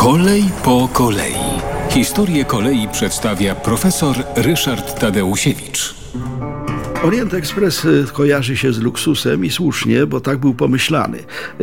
Kolej 0.00 0.44
po 0.64 0.88
kolei. 0.92 1.34
Historię 1.90 2.44
kolei 2.44 2.88
przedstawia 2.88 3.54
profesor 3.54 4.16
Ryszard 4.36 5.00
Tadeusiewicz. 5.00 5.99
Orient 7.02 7.34
Express 7.34 7.84
y, 7.84 8.06
kojarzy 8.12 8.56
się 8.56 8.72
z 8.72 8.78
luksusem 8.78 9.44
i 9.44 9.50
słusznie, 9.50 10.06
bo 10.06 10.20
tak 10.20 10.38
był 10.38 10.54
pomyślany. 10.54 11.18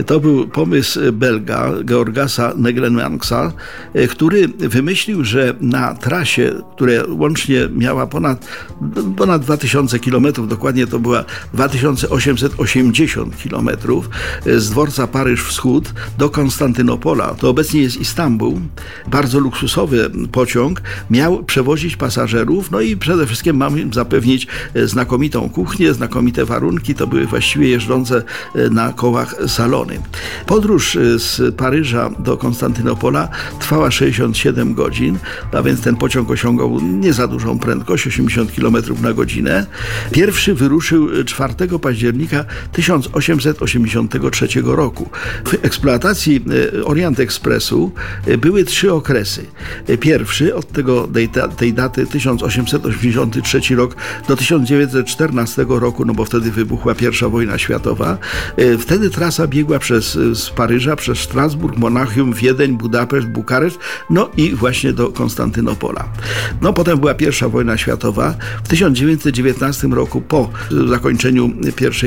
To 0.05 0.19
był 0.19 0.47
pomysł 0.47 0.99
Belga, 1.13 1.71
Georgasa 1.85 2.53
Neglenmanksa, 2.55 3.51
y, 3.95 4.07
który 4.07 4.47
wymyślił, 4.47 5.23
że 5.23 5.53
na 5.61 5.95
trasie, 5.95 6.53
która 6.75 6.93
łącznie 7.09 7.69
miała 7.75 8.07
ponad, 8.07 8.47
ponad 9.17 9.41
2000 9.41 9.99
km, 9.99 10.27
dokładnie 10.47 10.87
to 10.87 10.99
była 10.99 11.25
2880 11.53 13.35
km, 13.43 13.69
z 14.45 14.69
dworca 14.69 15.07
Paryż 15.07 15.43
Wschód 15.43 15.93
do 16.17 16.29
Konstantynopola, 16.29 17.35
to 17.35 17.49
obecnie 17.49 17.81
jest 17.81 17.97
Istanbul, 17.97 18.53
bardzo 19.07 19.39
luksusowy 19.39 20.11
pociąg, 20.31 20.81
miał 21.09 21.43
przewozić 21.43 21.95
pasażerów, 21.95 22.71
no 22.71 22.81
i 22.81 22.97
przede 22.97 23.25
wszystkim 23.25 23.57
mamy 23.57 23.81
im 23.81 23.93
zapewnić 23.93 24.47
znakomite 24.85 25.26
znakomitą 25.27 25.49
kuchnię, 25.49 25.93
znakomite 25.93 26.45
warunki, 26.45 26.95
to 26.95 27.07
były 27.07 27.25
właściwie 27.25 27.69
jeżdżące 27.69 28.23
e, 28.55 28.69
na 28.69 28.93
kołach 28.93 29.35
salony. 29.47 29.99
Podróż 30.45 30.95
e, 30.95 31.19
z 31.19 31.55
Paryża 31.55 32.09
do 32.19 32.37
Konstantynopola 32.37 33.29
trwała 33.59 33.91
67 33.91 34.73
godzin, 34.73 35.17
a 35.53 35.61
więc 35.61 35.81
ten 35.81 35.95
pociąg 35.95 36.31
osiągał 36.31 36.79
nie 36.81 37.13
za 37.13 37.27
dużą 37.27 37.59
prędkość, 37.59 38.07
80 38.07 38.51
km 38.51 38.75
na 39.01 39.13
godzinę. 39.13 39.65
Pierwszy 40.11 40.53
wyruszył 40.53 41.23
4 41.25 41.53
października 41.81 42.45
1883 42.71 44.47
roku. 44.63 45.09
W 45.45 45.65
eksploatacji 45.65 46.45
e, 46.77 46.85
Orient 46.85 47.19
Expressu 47.19 47.91
były 48.37 48.63
trzy 48.63 48.93
okresy. 48.93 49.45
Pierwszy 49.99 50.55
od 50.55 50.71
tego, 50.71 51.09
tej 51.57 51.73
daty 51.73 52.05
1883 52.05 53.75
rok 53.75 53.95
do 54.27 54.35
1940 54.35 55.16
14 55.17 55.65
roku, 55.69 56.05
no 56.05 56.13
bo 56.13 56.25
wtedy 56.25 56.51
wybuchła 56.51 56.95
pierwsza 56.95 57.29
wojna 57.29 57.57
światowa. 57.57 58.17
E, 58.57 58.77
wtedy 58.77 59.09
trasa 59.09 59.47
biegła 59.47 59.79
przez, 59.79 60.15
e, 60.15 60.35
z 60.35 60.49
Paryża 60.49 60.95
przez 60.95 61.19
Strasburg, 61.19 61.77
Monachium, 61.77 62.33
Wiedeń, 62.33 62.77
Budapeszt, 62.77 63.27
Bukareszt, 63.27 63.79
no 64.09 64.29
i 64.37 64.55
właśnie 64.55 64.93
do 64.93 65.07
Konstantynopola. 65.09 66.09
No 66.61 66.73
potem 66.73 66.99
była 66.99 67.13
pierwsza 67.13 67.49
wojna 67.49 67.77
światowa. 67.77 68.35
W 68.63 68.67
1919 68.67 69.87
roku, 69.87 70.21
po 70.21 70.49
zakończeniu 70.89 71.51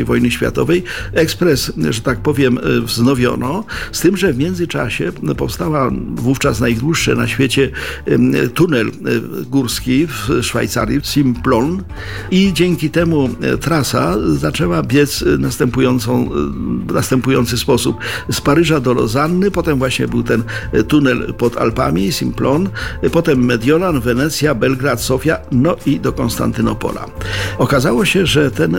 I 0.00 0.04
wojny 0.04 0.30
światowej, 0.30 0.84
ekspres, 1.12 1.72
że 1.90 2.00
tak 2.00 2.18
powiem, 2.18 2.58
e, 2.58 2.80
wznowiono, 2.80 3.64
z 3.92 4.00
tym, 4.00 4.16
że 4.16 4.32
w 4.32 4.38
międzyczasie 4.38 5.12
powstała 5.36 5.90
wówczas 6.14 6.60
najdłuższy 6.60 7.16
na 7.16 7.28
świecie 7.28 7.70
tunel 8.54 8.90
górski 9.46 10.06
w 10.06 10.42
Szwajcarii, 10.42 11.00
Simplon 11.02 11.82
i 12.30 12.52
dzięki 12.52 12.90
temu 12.90 12.99
temu 13.00 13.28
e, 13.42 13.58
trasa 13.58 14.16
zaczęła 14.36 14.82
biec 14.82 15.22
e, 15.22 15.38
następującą, 15.38 16.30
e, 16.88 16.92
następujący 16.92 17.58
sposób. 17.58 17.96
Z 18.32 18.40
Paryża 18.40 18.80
do 18.80 18.92
Lozanny, 18.94 19.50
potem 19.50 19.78
właśnie 19.78 20.08
był 20.08 20.22
ten 20.22 20.42
tunel 20.88 21.34
pod 21.34 21.56
Alpami, 21.56 22.12
Simplon, 22.12 22.68
potem 23.12 23.44
Mediolan, 23.44 24.00
Wenecja, 24.00 24.54
Belgrad, 24.54 25.00
Sofia, 25.00 25.38
no 25.52 25.76
i 25.86 26.00
do 26.00 26.12
Konstantynopola. 26.12 27.06
Okazało 27.58 28.04
się, 28.04 28.26
że 28.26 28.50
ten 28.50 28.76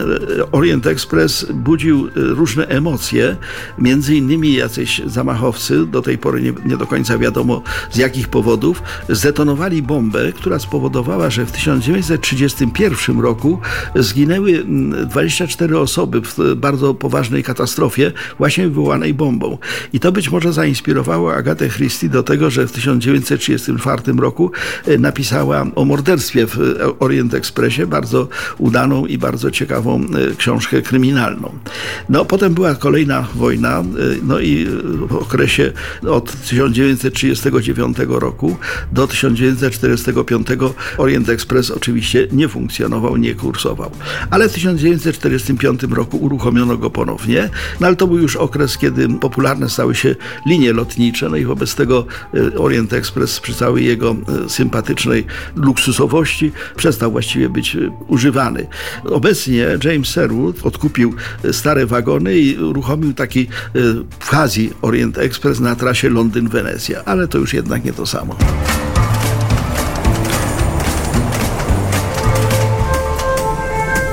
Orient 0.52 0.86
Express 0.86 1.46
budził 1.54 2.08
różne 2.14 2.66
emocje, 2.66 3.36
między 3.78 4.16
innymi 4.16 4.52
jacyś 4.52 5.02
zamachowcy, 5.06 5.86
do 5.86 6.02
tej 6.02 6.18
pory 6.18 6.42
nie, 6.42 6.52
nie 6.64 6.76
do 6.76 6.86
końca 6.86 7.18
wiadomo 7.18 7.62
z 7.90 7.96
jakich 7.96 8.28
powodów, 8.28 8.82
zdetonowali 9.08 9.82
bombę, 9.82 10.32
która 10.32 10.58
spowodowała, 10.58 11.30
że 11.30 11.46
w 11.46 11.52
1931 11.52 13.20
roku 13.20 13.60
z 13.94 14.11
zginęły 14.12 14.64
24 15.06 15.72
mm, 15.72 15.82
osoby 15.82 16.20
w 16.20 16.54
bardzo 16.56 16.94
poważnej 16.94 17.42
katastrofie, 17.42 18.12
właśnie 18.38 18.68
wywołanej 18.68 19.14
bombą. 19.14 19.58
I 19.92 20.00
to 20.00 20.12
być 20.12 20.30
może 20.30 20.52
zainspirowało 20.52 21.34
Agatę 21.34 21.68
Christie 21.68 22.08
do 22.08 22.22
tego, 22.22 22.50
że 22.50 22.66
w 22.66 22.72
1934 22.72 24.02
roku 24.18 24.50
e, 24.86 24.98
napisała 24.98 25.66
o 25.74 25.84
morderstwie 25.84 26.46
w 26.46 26.58
Orient 26.98 27.34
Expressie, 27.34 27.86
bardzo 27.86 28.28
udaną 28.58 29.06
i 29.06 29.18
bardzo 29.18 29.50
ciekawą 29.50 30.00
e, 30.00 30.36
książkę 30.36 30.82
kryminalną. 30.82 31.52
No, 32.08 32.24
potem 32.24 32.54
była 32.54 32.74
kolejna 32.74 33.26
wojna, 33.34 33.80
e, 33.80 33.84
no 34.22 34.40
i 34.40 34.66
w 35.08 35.16
okresie 35.16 35.72
od 36.08 36.32
1939 36.32 37.96
roku 38.08 38.56
do 38.92 39.06
1945 39.06 40.46
Orient 40.98 41.28
Express 41.28 41.70
oczywiście 41.70 42.28
nie 42.32 42.48
funkcjonował, 42.48 43.16
nie 43.16 43.34
kursował 43.34 43.90
ale 44.30 44.48
w 44.48 44.52
1945 44.52 45.82
roku 45.82 46.16
uruchomiono 46.16 46.76
go 46.76 46.90
ponownie, 46.90 47.48
no 47.80 47.86
ale 47.86 47.96
to 47.96 48.06
był 48.06 48.18
już 48.18 48.36
okres, 48.36 48.78
kiedy 48.78 49.08
popularne 49.08 49.70
stały 49.70 49.94
się 49.94 50.14
linie 50.46 50.72
lotnicze, 50.72 51.28
no 51.28 51.36
i 51.36 51.44
wobec 51.44 51.74
tego 51.74 52.06
e, 52.34 52.58
Orient 52.58 52.92
Express 52.92 53.40
przy 53.40 53.54
całej 53.54 53.86
jego 53.86 54.16
e, 54.44 54.48
sympatycznej 54.48 55.26
luksusowości 55.56 56.52
przestał 56.76 57.12
właściwie 57.12 57.48
być 57.48 57.76
e, 57.76 57.78
używany. 58.08 58.66
Obecnie 59.04 59.66
James 59.84 60.08
Sherwood 60.08 60.66
odkupił 60.66 61.14
stare 61.52 61.86
wagony 61.86 62.38
i 62.38 62.58
uruchomił 62.58 63.12
taki 63.12 63.48
Azji 64.30 64.72
Orient 64.82 65.18
Express 65.18 65.60
na 65.60 65.76
trasie 65.76 66.10
Londyn-Wenecja, 66.10 67.02
ale 67.04 67.28
to 67.28 67.38
już 67.38 67.54
jednak 67.54 67.84
nie 67.84 67.92
to 67.92 68.06
samo. 68.06 68.36